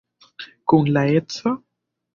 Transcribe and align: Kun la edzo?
Kun 0.73 0.89
la 0.97 1.05
edzo? 1.21 1.57